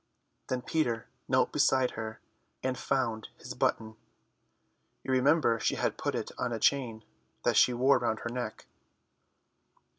Then 0.47 0.63
Peter 0.63 1.05
knelt 1.27 1.53
beside 1.53 1.91
her 1.91 2.19
and 2.63 2.75
found 2.75 3.27
his 3.37 3.53
button. 3.53 3.97
You 5.03 5.11
remember 5.11 5.59
she 5.59 5.75
had 5.75 5.95
put 5.99 6.15
it 6.15 6.31
on 6.39 6.51
a 6.51 6.57
chain 6.57 7.03
that 7.43 7.55
she 7.55 7.71
wore 7.71 7.99
round 7.99 8.21
her 8.21 8.31
neck. 8.31 8.65